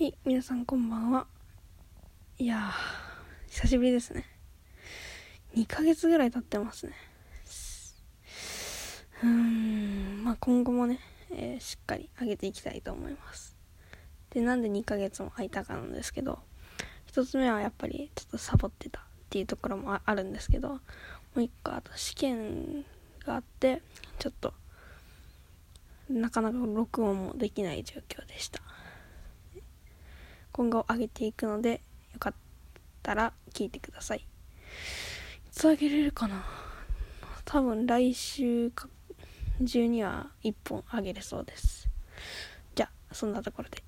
[0.00, 1.26] はい、皆さんこんばんは。
[2.38, 4.24] いやー、久しぶりですね。
[5.54, 6.94] 2ヶ月ぐらい経ってますね。
[9.22, 11.00] うーん、まあ今後もね、
[11.30, 13.54] えーしっかり上げていきたいと思います。
[14.30, 16.38] で、なんで2ヶ月も空いたかなんですけど、
[17.04, 20.80] 一つ目はやっぱりちょっとサボってたっていうところもあるんですけど、も
[21.34, 22.86] う一個あと試験
[23.26, 23.82] があって、
[24.18, 24.54] ちょっと、
[26.08, 28.62] なかなか録音もできない状況でした。
[30.60, 31.80] 今後上げていくので
[32.12, 32.34] よかっ
[33.02, 34.18] たら聞いてください。
[34.18, 34.22] い
[35.50, 36.44] つ上げれるかな？
[37.46, 38.86] 多分来週か
[39.64, 41.88] 中には1本上げれそうです。
[42.74, 43.82] じゃあそんなところで。